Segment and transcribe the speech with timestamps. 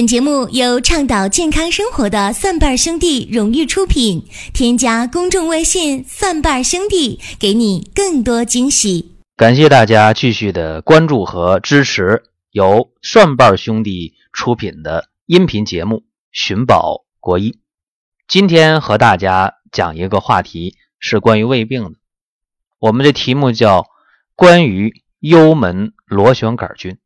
[0.00, 4.24] 本节目由倡导健康生活的蒜瓣兄弟荣誉出品。
[4.54, 9.12] 添加公众微信“蒜瓣兄弟”，给你更多惊喜。
[9.36, 15.96] 感谢大家继续的关注和支持由蒜瓣兄弟出品的音频节目
[16.32, 17.50] 《寻宝国医》。
[18.26, 21.98] 今天和大家讲一个话题，是关于胃病的。
[22.78, 23.84] 我们的题目叫
[24.34, 26.96] “关于幽门螺旋杆菌”。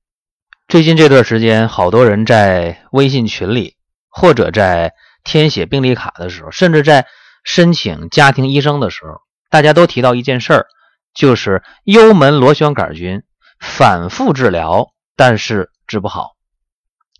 [0.66, 3.76] 最近这段时间，好多人在微信群里，
[4.08, 7.06] 或者在填写病历卡的时候，甚至在
[7.44, 9.20] 申请家庭医生的时候，
[9.50, 10.66] 大家都提到一件事儿，
[11.14, 13.22] 就是幽门螺旋杆菌
[13.60, 16.32] 反复治疗，但是治不好，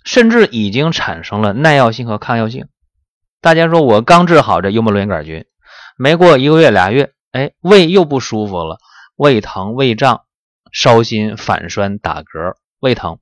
[0.05, 2.67] 甚至已经产生了耐药性和抗药性。
[3.41, 5.45] 大家说，我刚治好这幽门螺旋杆菌，
[5.97, 8.79] 没过一个月俩月，哎，胃又不舒服了，
[9.17, 10.23] 胃疼、胃胀、
[10.73, 13.19] 烧心、反酸、打嗝、胃疼。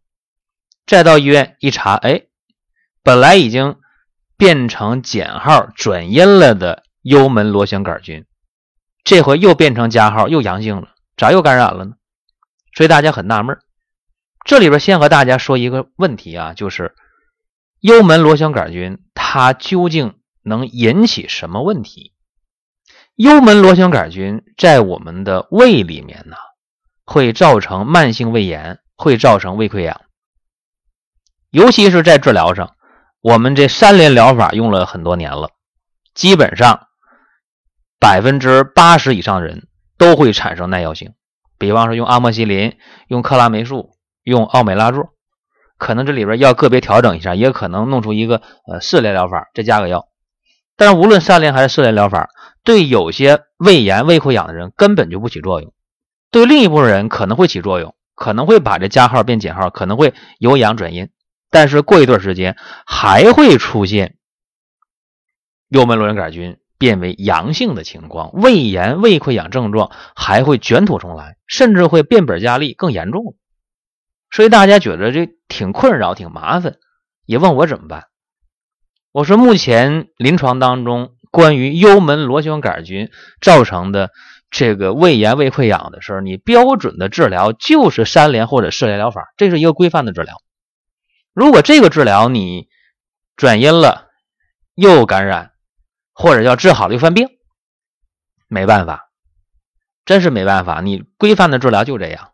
[0.86, 2.22] 再到医院一查，哎，
[3.02, 3.76] 本来已经
[4.36, 8.26] 变成减号转阴了的幽门螺旋杆菌，
[9.04, 11.94] 这回又变成加号，又阳性了，咋又感染了呢？
[12.74, 13.58] 所以大家很纳闷。
[14.44, 16.94] 这里边先和大家说一个问题啊，就是
[17.80, 22.12] 幽门螺旋杆菌它究竟能引起什么问题？
[23.14, 26.36] 幽门螺旋杆菌在我们的胃里面呢，
[27.04, 30.00] 会造成慢性胃炎，会造成胃溃疡。
[31.52, 32.70] 尤其是在治疗上，
[33.20, 35.50] 我们这三联疗法用了很多年了，
[36.14, 36.86] 基本上
[38.00, 41.12] 百分之八十以上的人都会产生耐药性。
[41.58, 43.90] 比方说用阿莫西林、用克拉霉素、
[44.22, 45.10] 用奥美拉唑，
[45.76, 50.06] 可能这里边要个别调整一下，也可能弄出一个呃四联疗法，再加个药。
[50.74, 52.30] 但是无论三联还是四联疗法，
[52.64, 55.74] 对有些胃炎、胃溃疡的人根本就不起作用，
[56.30, 61.10] 对另一部分人可能会起作用，可能会把这加号变减号，可能会由阳转阴。
[61.52, 64.16] 但是过一段时间还会出现
[65.68, 73.36] 幽门螺旋杆菌变为阳性的情况，胃炎、胃溃疡症状还会卷土重来，甚至会变本加厉，更严重。
[74.30, 76.76] 所以大家觉得这挺困扰、挺麻烦，
[77.26, 78.04] 也问我怎么办。
[79.12, 83.10] 我说，目前临床当中关于幽门螺旋杆菌
[83.42, 84.10] 造成的
[84.50, 90.34] 这个胃炎、胃溃疡的事儿，你标准的治疗就是三联或者四联疗法，这是一个规范的治疗。
[91.34, 92.68] 如果这个治疗你
[93.36, 94.08] 转阴了，
[94.74, 95.52] 又感染，
[96.12, 97.28] 或者要治好了又犯病，
[98.48, 99.08] 没办法，
[100.04, 100.80] 真是没办法。
[100.80, 102.32] 你规范的治疗就这样，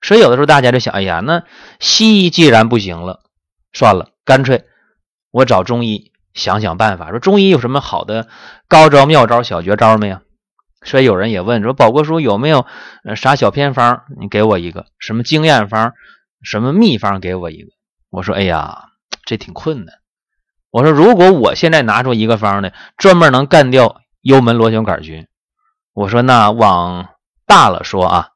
[0.00, 1.44] 所以有的时候大家就想，哎呀，那
[1.78, 3.22] 西医既然不行了，
[3.72, 4.64] 算了，干脆
[5.30, 7.10] 我找中医想想办法。
[7.10, 8.28] 说中医有什么好的
[8.66, 10.20] 高招妙招、小绝招没有？
[10.82, 12.66] 所以有人也问说，宝国叔有没有
[13.14, 14.04] 啥小偏方？
[14.20, 15.94] 你给我一个什么经验方、
[16.42, 17.75] 什么秘方，给我一个。
[18.16, 18.92] 我说：“哎呀，
[19.26, 19.94] 这挺困难。”
[20.72, 25.28] 我说：“如果我现在拿出一个方呢，专门能干掉幽门螺旋杆菌，
[25.92, 27.10] 我说那往
[27.44, 28.30] 大了说啊，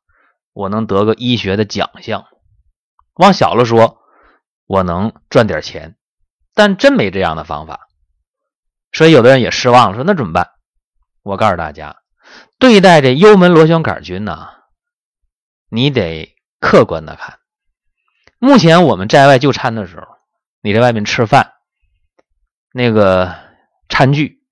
[0.52, 2.24] 我能得个医学的奖项；
[3.14, 4.02] 往小了说，
[4.66, 5.96] 我能赚点钱。
[6.52, 7.88] 但真没这样的方法，
[8.92, 10.50] 所以有的人也失望了，说那怎么办？
[11.22, 11.96] 我告诉大家，
[12.58, 14.46] 对待这幽门螺旋杆菌呢，
[15.70, 17.38] 你得客观的看。”
[18.42, 20.06] 目前我们在外就餐的时候，
[20.62, 21.52] 你在外面吃饭，
[22.72, 23.36] 那个
[23.90, 24.42] 餐具、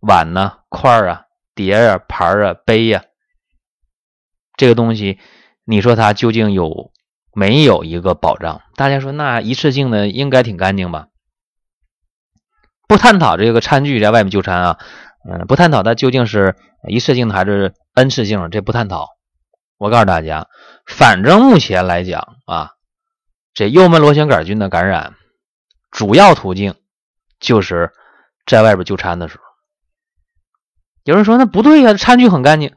[0.00, 3.04] 碗呢、筷啊、碟啊、盘啊、杯呀，
[4.56, 5.20] 这个东西，
[5.64, 6.90] 你说它究竟有
[7.32, 8.60] 没有一个保障？
[8.74, 11.06] 大家说那一次性的应该挺干净吧？
[12.88, 14.78] 不探讨这个餐具在外面就餐啊，
[15.30, 16.56] 嗯，不探讨它究竟是
[16.88, 19.10] 一次性的还是 N 次性，这不探讨。
[19.78, 20.48] 我告诉大家，
[20.86, 22.72] 反正目前来讲啊。
[23.54, 25.14] 这幽门螺旋杆菌的感染，
[25.90, 26.74] 主要途径
[27.38, 27.92] 就是
[28.46, 29.44] 在外边就餐的时候。
[31.04, 32.74] 有人说那不对呀，餐具很干净，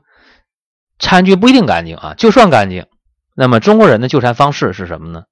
[1.00, 2.14] 餐具不一定干净啊。
[2.18, 2.88] 就算干净，
[3.36, 5.24] 那么中国人的就餐方式是什么呢？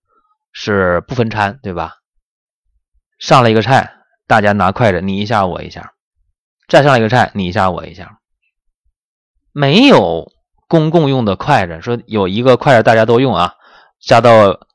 [0.54, 1.96] 是不分餐，对吧？
[3.20, 3.98] 上来一个菜，
[4.28, 5.94] 大家拿筷子你一下我一下，
[6.70, 8.20] 再上一个菜你一下我一下，
[9.52, 10.32] 没有
[10.70, 13.56] 公共用的筷子，说有一个筷子大家都用啊，
[14.00, 14.68] 加到。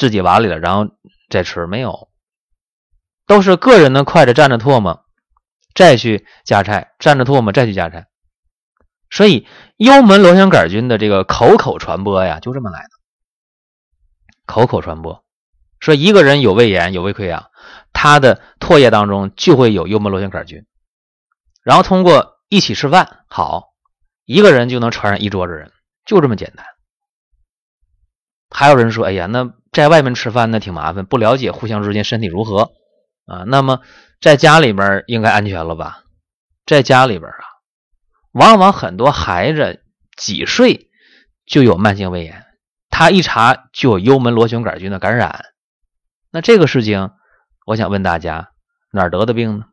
[0.00, 0.94] 自己碗里了，然后
[1.28, 2.08] 再吃没有，
[3.26, 5.04] 都是个人的筷子蘸着唾沫，
[5.74, 8.06] 再去夹菜，蘸着唾沫再去夹菜。
[9.10, 12.88] 所以幽门螺旋杆菌的这个口口传播呀，就这么来的。
[14.46, 15.22] 口口传播，
[15.80, 17.50] 说一个人有胃炎、有胃溃疡，
[17.92, 20.64] 他的唾液当中就会有幽门螺旋杆菌，
[21.62, 23.74] 然后通过一起吃饭，好，
[24.24, 25.70] 一个人就能传染一桌子人，
[26.06, 26.64] 就这么简单。
[28.48, 32.72] 还有人说：“哎呀，那在外面吃饭那挺麻烦，不了解互相之间身体如何
[33.26, 33.44] 啊。
[33.46, 33.80] 那么
[34.20, 36.04] 在家里边应该安全了吧？
[36.66, 37.44] 在家里边啊，
[38.32, 39.82] 往往很多孩子
[40.16, 40.90] 几岁
[41.46, 42.44] 就有慢性胃炎，
[42.90, 45.44] 他一查就有幽门螺旋杆菌的感染。
[46.30, 47.10] 那这个事情，
[47.66, 48.50] 我想问大家，
[48.92, 49.66] 哪得的病呢？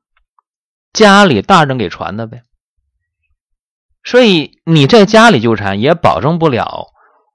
[0.93, 2.43] 家里大人给传的呗。
[4.03, 6.87] 所以你在家里纠缠，也保证不了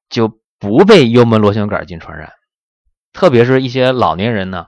[0.09, 2.33] 就不被幽门螺旋杆菌传染。
[3.13, 4.67] 特别是一些老年人呢，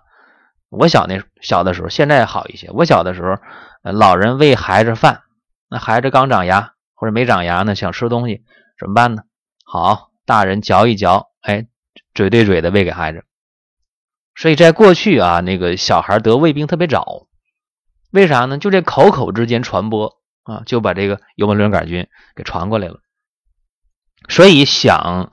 [0.69, 2.71] 我小那小的时候，现在好一些。
[2.71, 5.23] 我小的时候，老人喂孩子饭，
[5.69, 8.45] 那孩子刚长牙或者没长牙呢，想吃东西
[8.79, 9.23] 怎么办呢？
[9.65, 11.67] 好，大人嚼一嚼，哎，
[12.15, 13.25] 嘴对嘴的喂给孩子。
[14.35, 17.27] 所以在过去啊，那个小孩得胃病特别早，
[18.11, 18.59] 为啥呢？
[18.59, 23.01] 就这口口之间传播啊，就把这个幽门螺旋杆菌给传过来了。
[24.29, 25.31] 所以想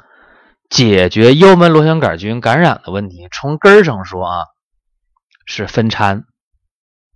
[0.71, 4.45] 解决幽门螺旋杆菌感染的问题，从根儿上说啊，
[5.45, 6.23] 是分餐。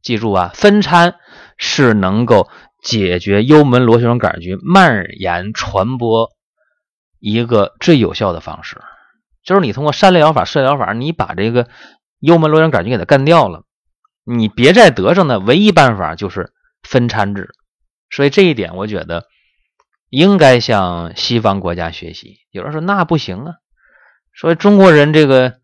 [0.01, 1.15] 记住啊，分餐
[1.57, 2.49] 是能够
[2.83, 6.29] 解决幽门螺旋杆菌蔓延传播
[7.17, 8.81] 一个最有效的方式。
[9.41, 11.69] 就是你通过三类疗法、四类疗法，你把这个
[12.19, 13.63] 幽门螺旋杆菌给它干掉了，
[14.25, 16.51] 你别再得上的唯一办法就是
[16.83, 17.51] 分餐制。
[18.09, 19.25] 所以这一点，我觉得
[20.15, 22.37] 应该向西方国家学习。
[22.49, 23.55] 有人说那不行啊，
[24.31, 25.55] 说中国人这个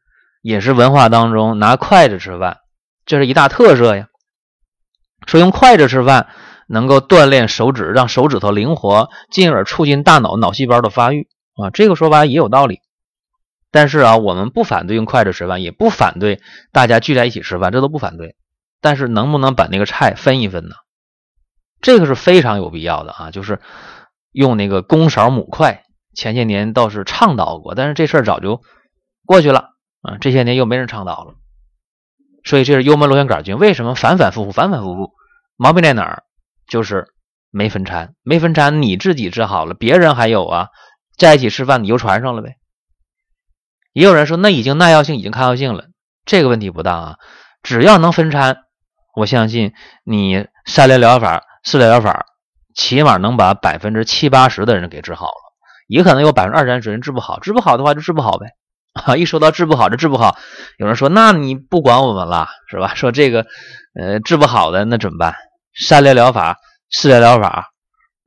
[0.42, 2.58] 饮食文化当中拿筷子吃饭，
[3.06, 4.10] 这是一大特色呀。
[5.26, 6.28] 说用筷子吃饭
[6.68, 12.82] 能够锻炼手指，让手指头灵活，进而促进大脑脑细胞的发育啊，这个说法也有道理。
[13.72, 16.42] 但是啊，我们不反对用筷子吃饭，也不反对
[16.74, 18.36] 大家聚在一起吃饭，这都不反对。
[18.82, 20.76] 但是能不能把那个菜分一分呢？
[21.80, 23.32] 这个是非常有必要的啊！
[23.32, 23.62] 就是
[24.32, 25.84] 用那个公勺母筷，
[26.14, 28.62] 前些年倒是倡导过，但是这事儿早就
[29.26, 31.36] 过去了啊，这些年又没人倡导了。
[32.44, 35.14] 所以这是幽门螺旋杆菌为什么反反复复、反反复复？
[35.58, 36.24] 毛病在哪儿？
[36.68, 37.08] 就是
[37.52, 40.70] 没分餐，没分餐，你自己治好了，别人还有啊，
[41.18, 42.56] 在一起吃饭你就传上了呗。
[43.94, 45.88] 也有人说，那已经耐药性，已经抗药性了，
[46.26, 47.18] 这个问题不大啊。
[47.62, 48.64] 只要能分餐，
[49.14, 49.74] 我相信
[50.06, 52.26] 你三联疗法、四联疗法，
[52.76, 55.54] 起码能把百分之七八十的人给治好了。
[55.88, 58.48] 也可能有百分之二三十人治不好，治不好的话就治不好呗。
[58.94, 60.38] 啊， 一说到治不好就治不好，
[60.78, 62.96] 有人说，那你不管我们了是吧？
[62.96, 63.46] 说这个，
[64.00, 65.36] 呃，治不好的那怎么办？
[65.74, 66.58] 三类疗法、
[66.90, 67.72] 四类疗法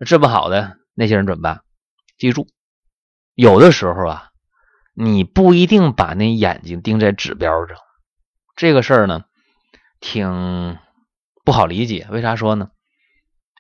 [0.05, 1.61] 治不好的那些人怎么办？
[2.19, 2.47] 记住，
[3.35, 4.29] 有的时候啊。
[4.97, 7.77] 你不一定把那眼睛盯在指标上，
[8.55, 9.25] 这个事儿呢，
[9.99, 10.79] 挺
[11.45, 12.07] 不好理解。
[12.11, 12.69] 为啥说呢？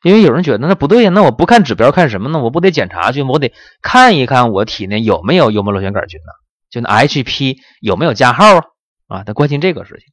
[0.05, 2.39] 因为有人觉得那不对呀，那我不看指标看什么呢？
[2.39, 6.33] 我不得检查去，我得看一看我体内有没有幽门螺旋杆菌呢？
[6.69, 8.65] 就那 HP 有没有加号啊？
[9.09, 10.13] 啊，他关心这个事情。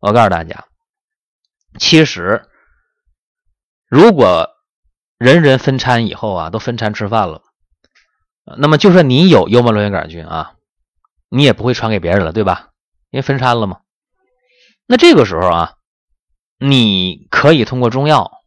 [0.00, 0.66] 我告诉大家，
[1.78, 2.44] 其实
[3.88, 4.50] 如果
[5.18, 7.42] 人人分餐以后啊，都分餐吃饭了。
[8.58, 10.54] 那么就算你有幽门螺旋杆菌啊，
[11.30, 12.68] 你也不会传给别人了，对吧？
[13.10, 13.78] 因为分餐了嘛。
[14.86, 15.74] 那这个时候啊，
[16.58, 18.39] 你可以通过中药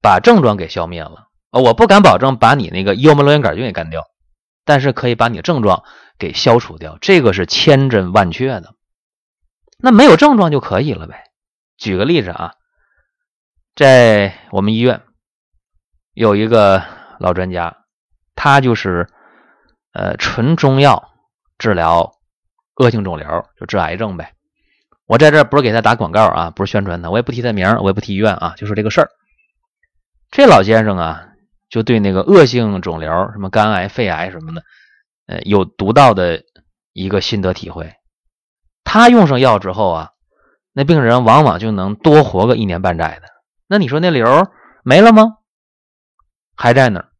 [0.00, 1.28] 把症状给消灭了。
[1.50, 4.06] 我不敢保证把你那个幽门螺旋杆菌给干掉，
[4.64, 5.82] 但是可以把你症状
[6.18, 8.74] 给消除掉，这个是千真万确的。
[9.78, 11.24] 那没有症状就可以了呗。
[11.76, 12.54] 举个例子啊，
[13.74, 15.02] 在我们医院
[16.14, 16.82] 有一个
[17.18, 17.76] 老专家。
[18.42, 19.06] 他就是，
[19.92, 21.10] 呃，纯中药
[21.58, 22.14] 治疗
[22.76, 24.32] 恶性肿瘤，就治癌症呗。
[25.04, 29.10] 我在这不是给他打广告啊，不是宣传他，我也不提他名，我也不提医院啊，就说这个事儿。
[30.30, 31.28] 这老先生啊，
[31.68, 34.62] 就对那个恶性肿瘤，什么肝癌、肺癌什么的，
[35.26, 36.42] 呃，有独到的
[36.92, 37.94] 一个心得体会。
[38.84, 40.10] 他用上药之后啊，
[40.72, 43.28] 那病人往往就能多活个一年半载的。
[43.66, 44.48] 那你说那瘤
[44.84, 45.38] 没了吗？
[46.54, 47.10] 还在那儿。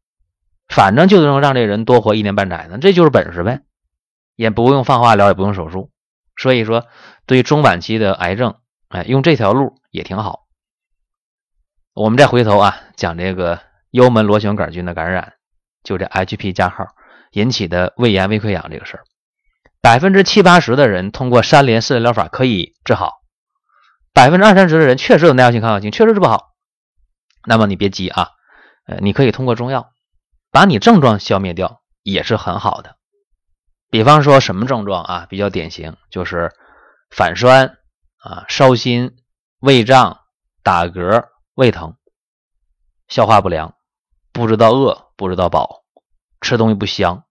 [0.67, 3.61] 反正就能让这人多活一年半载呢，这就是本事呗，
[4.37, 5.91] 也不用放化疗，也不用手术。
[6.37, 6.85] 所以说，
[7.25, 8.55] 对中晚期的癌症，
[8.87, 10.40] 哎，用这条路也挺好。
[11.93, 15.33] 我们再回头啊，讲这个幽门螺旋杆菌的感染，
[15.83, 16.87] 就这 HP 加号
[17.31, 19.03] 引起的胃炎、胃溃疡这个事儿，
[19.81, 23.21] 百分之七八十的人通过三联四联疗法可以治好，
[24.13, 26.51] 百分之二三十的人确实有耐药性、抗药性，确实治不好。
[27.45, 28.29] 那么你别急啊，
[28.85, 29.91] 呃，你可以通过中药。
[30.53, 32.97] 把你症状消灭掉也是很好的，
[33.89, 35.25] 比方说什么症状啊？
[35.29, 36.51] 比较典型就是
[37.09, 37.77] 反酸
[38.17, 39.15] 啊、烧心、
[39.61, 40.19] 胃胀、
[40.61, 41.23] 打嗝、
[41.61, 41.95] 胃疼、
[43.07, 43.75] 消化不良、
[44.33, 45.83] 不知道饿、不知道饱、
[46.41, 47.23] 吃东西不香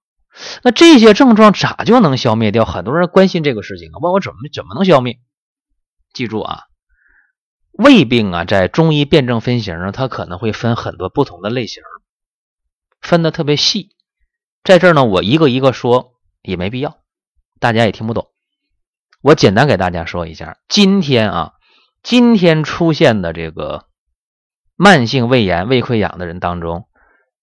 [0.62, 2.64] 那这些症状咋就能消灭掉？
[2.64, 5.18] 很多人关心这个事情啊，问我怎么怎么能消灭？
[6.12, 6.60] 记住啊，
[7.72, 11.82] 胃病啊，在中医辨证分型上，它可能会分很多不同的类型，
[13.00, 13.96] 分的特别细。
[14.62, 16.98] 在这儿呢，我一个一个说也没必要，
[17.58, 18.30] 大家也听不懂。
[19.22, 21.54] 我简单给大家说一下，今天啊，
[22.04, 23.89] 今天出现的这个
[24.82, 26.88] 慢性胃炎、胃溃疡的人当中，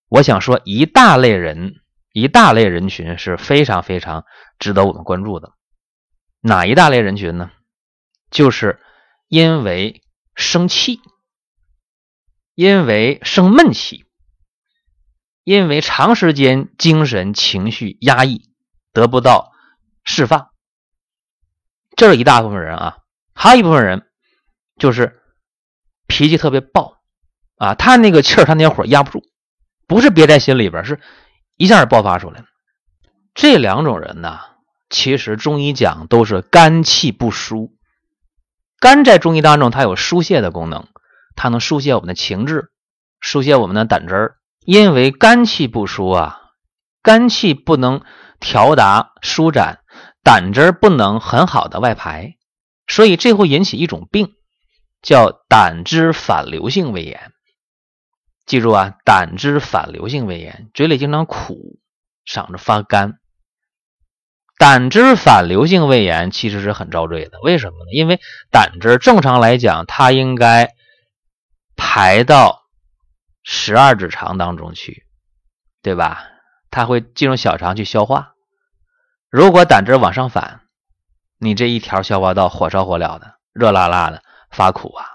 [0.10, 1.75] 我想说一大类人，
[2.12, 4.25] 一大类人群是非常非常
[4.58, 5.53] 值得我们关注的。
[6.41, 7.51] 哪一大类人群呢？
[8.32, 8.82] 就是
[9.27, 10.01] 因为
[10.34, 11.00] 生气，
[12.56, 14.08] 因为生闷气。
[15.44, 18.50] 因为长时间精神情绪压抑
[18.94, 19.51] 得不到
[20.03, 20.50] 释放，
[21.96, 22.98] 这是一大部分人啊，
[23.36, 24.10] 还有一部分人
[24.79, 25.22] 就是
[26.08, 26.97] 脾气特别暴
[27.58, 29.24] 啊，他那个气儿他那火压不住，
[29.88, 31.00] 不是憋在心里边，是
[31.56, 32.44] 一下爆发出来。
[33.34, 34.40] 这两种人呢，
[34.90, 37.72] 其实中医讲都是肝气不舒，
[38.80, 40.88] 肝在中医当中它有疏泄的功能，
[41.36, 42.70] 它能疏泄我们的情志，
[43.20, 44.36] 疏泄我们的胆汁儿。
[44.66, 46.42] 因为肝气不舒啊，
[47.02, 48.02] 肝气不能
[48.40, 49.80] 调达舒展，
[50.24, 52.36] 胆汁儿不能很好的外排，
[52.86, 54.34] 所以这会引起一种病，
[55.02, 57.32] 叫胆汁反流性胃炎。
[58.48, 61.80] 记住啊，胆汁反流性胃炎，嘴里经常苦，
[62.25, 63.20] 嗓子发干。
[64.58, 67.92] 胆汁反流性胃炎其实是很遭罪的，为什么呢？
[67.92, 70.74] 因为胆汁正常来讲，它应该
[71.75, 72.63] 排到。
[73.50, 75.06] 十二指肠当中去，
[75.82, 76.25] 对吧？
[76.70, 78.34] 它会进入小肠去消化。
[79.30, 80.63] 如果胆汁往上反，
[81.39, 85.06] 你这一条消化道火烧火燎的，热辣辣的，发苦啊，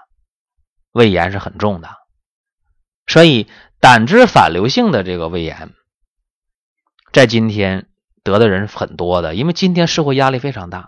[0.93, 1.89] 胃炎是很重的。
[3.13, 3.45] 所以
[3.79, 5.69] 胆汁反流性的这个胃炎，
[7.11, 7.85] 在今天
[8.23, 10.87] 得的人很多的，因为今天社会压力非常大，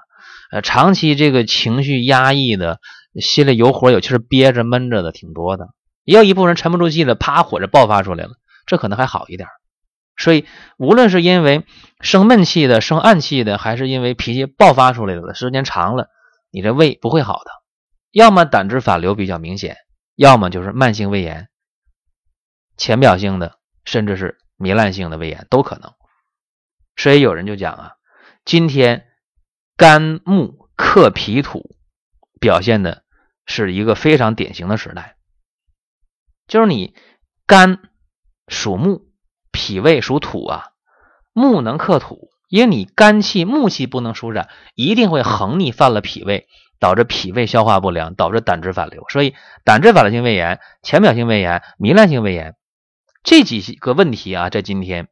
[0.52, 2.80] 呃，长期这个情绪压抑的，
[3.22, 5.68] 心里有火有气憋着闷着的挺多的。
[6.04, 8.32] 也有一部分人沉不住气了，啪，火就爆发出来了，
[8.66, 9.48] 这可能还好一点。
[10.18, 10.46] 所以，
[10.80, 11.64] 无论是因为
[12.02, 16.08] 生闷气的、生暗气的，还是因为脾气爆发出来的，时间长了，
[16.50, 17.52] 你这胃不会好的。
[18.12, 19.76] 要么胆汁反流比较明显，
[20.16, 21.50] 要么就是慢性胃炎、
[22.78, 25.94] 浅表性的，甚至是糜烂性的胃炎都可能。
[26.96, 27.92] 所以有人就讲啊，
[28.46, 29.06] 今天
[29.78, 31.76] 肝木克脾土，
[32.40, 33.04] 表现的
[33.46, 35.16] 是一个非常典型的时代。
[36.48, 36.96] 就是你
[37.48, 37.80] 肝
[38.48, 39.08] 属木，
[39.52, 40.68] 脾胃属土啊，
[41.34, 46.48] 木能克土，因为你肝气木气不能舒展，一定会横逆犯了脾胃，
[46.80, 49.04] 导致脾胃消化不良，导致胆汁反流。
[49.10, 52.56] 所以胆汁反流性胃炎、浅表性胃炎、糜烂性胃炎
[53.26, 55.10] 这几个问题啊，在今天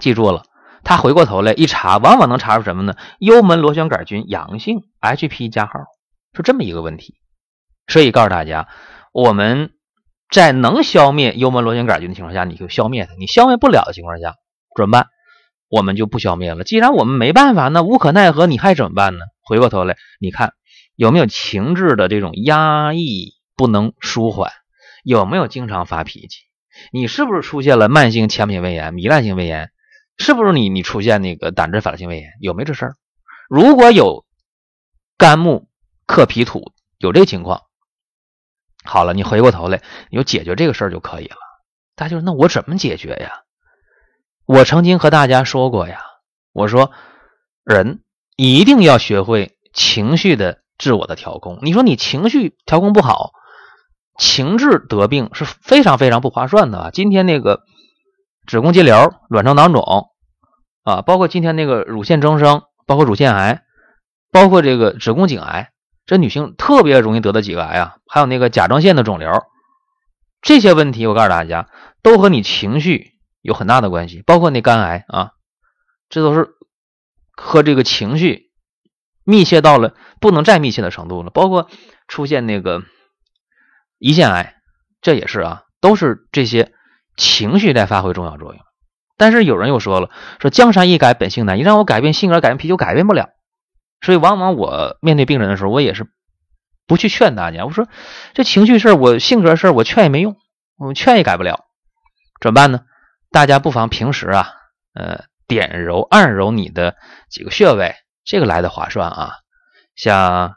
[0.00, 0.44] 记住了，
[0.84, 2.94] 他回过头来一查，往往能查出什么呢？
[3.18, 5.72] 幽门螺旋杆菌阳性，HP 加号，
[6.34, 7.16] 是这么一个问题。
[7.88, 8.68] 所以告诉大家，
[9.12, 9.72] 我们。
[10.30, 14.34] 在能消灭幽门螺旋杆菌的情况下，你就消灭它；你消灭不了的情况下，
[14.74, 15.06] 怎么办？
[15.68, 16.64] 我们就不消灭了。
[16.64, 19.20] 既然我们没办法，那无可奈何，你还怎么办呢？
[19.44, 20.54] 回过头来，你看
[20.96, 24.50] 有没有情志的这种压抑不能舒缓？
[25.04, 26.38] 有没有经常发脾气？
[26.92, 29.70] 你是不是出现了慢性浅品胃炎、糜烂性胃炎？
[30.16, 32.30] 是不是你你出现那个胆汁反流性胃炎？
[32.40, 32.94] 有没这事儿？
[33.48, 34.24] 如果有
[35.18, 35.68] 肝木
[36.06, 37.62] 克脾土，有这情况。
[38.84, 41.36] 好了，你回过头来，你就解决这个事儿就可以了。
[41.96, 43.42] 大家就说：“那我怎么解决呀？”
[44.46, 46.00] 我曾经和大家说过呀，
[46.52, 46.92] 我说
[47.64, 48.02] 人
[48.36, 51.60] 一定要学会情绪的自我的调控。
[51.62, 53.32] 你说你情绪调控不好，
[54.18, 56.90] 情志得病是非常非常不划算的啊。
[56.92, 57.62] 今天那个
[58.46, 60.10] 子宫肌瘤、卵巢囊肿
[60.82, 63.62] 啊，包括今天那个乳腺增生，包括乳腺癌，
[64.30, 65.70] 包括这个子宫颈癌。
[66.06, 69.42] 这女性特别容易得的几个癌啊，还有那个甲状腺的肿瘤，
[70.42, 71.70] 这些问题我告诉大家，
[72.02, 75.30] 都和你情绪有很大的关系，包括那肝癌啊，
[76.10, 76.50] 这都是
[77.32, 78.50] 和这个情绪
[79.24, 81.30] 密切到了不能再密切的程度了。
[81.30, 81.70] 包括
[82.06, 82.82] 出现那个
[84.04, 84.56] 胰腺癌，
[85.00, 86.72] 这也是啊，都是这些
[87.16, 88.62] 情绪在发挥重要作用。
[89.16, 93.30] 但是有人又说了，说江山易改，本性难，你让我改变性格、改变脾气，就改变不了。
[94.02, 96.06] 所以，往往我面对病人的时候，我也是
[96.86, 97.64] 不去劝大家。
[97.64, 97.88] 我说，
[98.34, 100.36] 这情绪事，我性格事，我劝也没用，
[100.76, 101.64] 我劝也改不了，
[102.42, 102.82] 怎么办呢？
[103.30, 104.52] 大家不妨平时啊，
[104.92, 106.94] 呃，点揉、按揉你的
[107.30, 109.36] 几个穴位，这个来的划算啊。
[109.96, 110.56] 像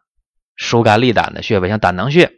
[0.57, 2.33] 疏肝利胆的穴位，像胆囊穴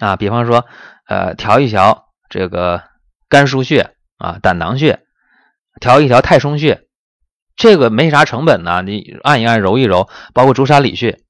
[0.00, 0.66] 啊，比方说，
[1.06, 2.82] 呃，调一调这个
[3.28, 5.00] 肝腧穴啊、胆囊穴
[5.80, 6.86] 调一调太冲穴，
[7.56, 11.20] 这个没啥成本呢，你按一按揉一揉，包括足三里穴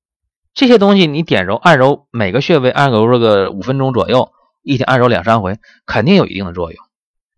[0.54, 6.84] 这些东西，你点揉按揉每个穴位按揉个五分钟左右，一天按揉两三回，肯定有一定的作用。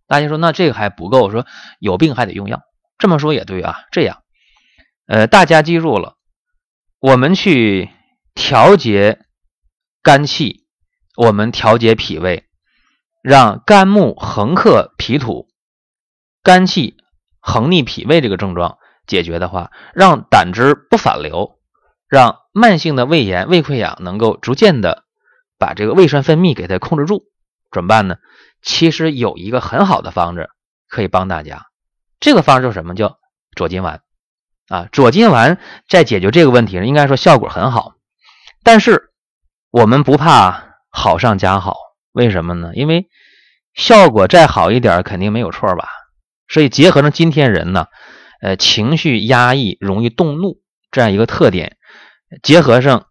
[0.06, 1.46] 大家说那这个还不够，说
[1.80, 2.60] 有病还得用药，
[2.98, 3.76] 这么说也对啊。
[3.90, 4.22] 这样，
[5.06, 6.16] 呃，大家记住了，
[7.00, 7.88] 我们去
[8.34, 9.18] 调节
[10.02, 10.65] 肝气，
[11.16, 12.44] 我们调节脾胃，
[13.22, 15.48] 让肝木横克脾土，
[16.42, 16.96] 肝气
[17.40, 21.58] 横逆脾胃这个症状解决的话，让胆汁不反流，
[22.08, 25.04] 让慢性的胃炎、胃溃疡能够逐渐的
[25.58, 27.24] 把这个胃酸分泌给它控制住，
[27.72, 28.16] 怎么办呢？
[28.62, 30.50] 其实有一个很好的方子
[30.88, 31.66] 可以帮大家，
[32.20, 32.94] 这个方子叫什么？
[32.94, 33.18] 叫
[33.54, 34.02] 左金丸
[34.68, 34.88] 啊！
[34.92, 35.58] 左金丸
[35.88, 37.94] 在解决这个问题上，应该说效果很好。
[38.64, 39.12] 但是
[39.70, 40.65] 我们不怕
[40.96, 41.76] 好上加好，
[42.12, 42.70] 为什么呢？
[42.74, 43.06] 因为
[43.74, 45.88] 效果再好一点，肯定没有错吧？
[46.48, 47.86] 所以结合上今天人呢，
[48.40, 50.56] 呃，情绪压抑、容易动怒
[50.90, 51.76] 这样一个特点，
[52.42, 53.06] 结合上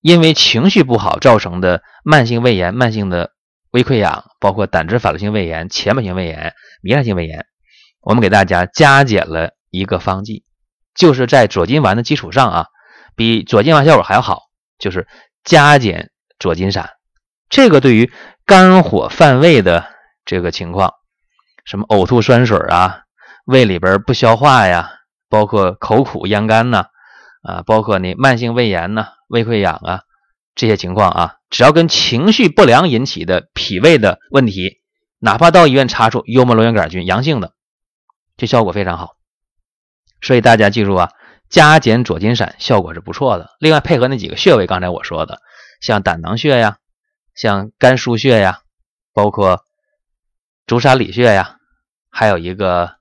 [0.00, 3.30] 因为情绪不好造成的慢性胃炎、慢性的。
[3.72, 6.52] 胃溃疡包括胆汁反流性胃炎、浅表性胃炎、
[6.82, 7.46] 糜烂性胃炎，
[8.02, 10.44] 我们给大家加减了一个方剂，
[10.94, 12.66] 就是在左金丸的基础上啊，
[13.16, 14.42] 比左金丸效果还要好，
[14.78, 15.08] 就是
[15.42, 16.90] 加减左金散。
[17.52, 18.10] 这个对于
[18.46, 19.86] 肝火犯胃的
[20.24, 20.94] 这个情况，
[21.66, 23.02] 什么呕吐酸水啊，
[23.44, 24.90] 胃里边不消化呀，
[25.28, 26.86] 包括口苦咽干呐，
[27.42, 30.00] 啊，包括你慢性胃炎呐、胃溃疡啊。
[30.54, 34.78] 这些情况啊，只要跟情绪不良引起的脾胃的问题，
[35.18, 37.52] 哪怕到医院查出幽门螺旋杆菌阳性的，
[38.38, 39.10] 这效果非常好。
[40.22, 41.10] 所以大家记住啊，
[41.50, 43.50] 加减左金散效果是不错的。
[43.60, 45.42] 另外配合那几个穴位，刚才我说的，
[45.82, 46.78] 像胆囊穴呀，
[47.34, 48.60] 像肝腧穴呀，
[49.12, 49.64] 包括
[50.66, 51.58] 足三里穴呀，
[52.10, 52.96] 还有一个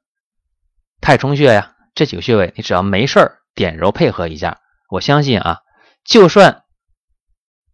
[0.99, 4.59] 太冲穴呀，这几个穴位，你只要没事儿点揉配合一下，
[4.89, 5.61] 我相信啊，
[6.03, 6.63] 就算。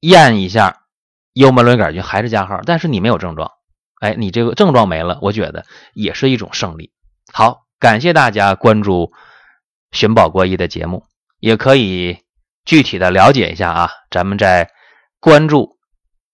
[0.02, 0.84] 验一下
[1.34, 3.52] 幽门螺杆菌还是加号，但是你没有症状，
[4.00, 6.94] 哎，你这个症状没了，我觉得也是一种胜利。
[7.34, 9.12] 好，感谢大家关注
[9.92, 11.04] 寻宝国医的节目，
[11.40, 12.20] 也可以
[12.64, 13.90] 具体的了解一下啊。
[14.12, 14.70] 咱们在
[15.20, 15.77] 关注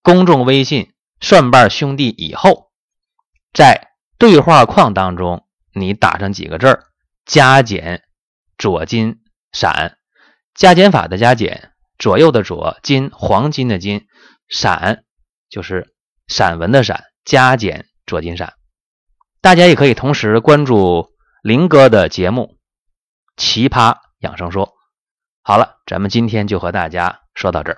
[0.03, 2.71] 公众微信“蒜瓣兄弟”以后，
[3.53, 3.89] 在
[4.19, 6.83] 对话框当中你打上几个字儿
[7.25, 8.03] “加减
[8.57, 9.97] 左金闪”，
[10.53, 11.71] 加减法的加减。
[11.99, 14.07] 左右的左金黄金的金
[14.49, 15.05] 闪
[15.49, 15.93] 就是
[16.27, 18.55] 散文的散加减左金闪，
[19.39, 21.11] 大家也可以同时关注
[21.43, 22.57] 林哥的节目
[23.41, 24.67] 《奇葩养生说》。
[25.43, 27.77] 好了，咱们今天就和大家说到这儿。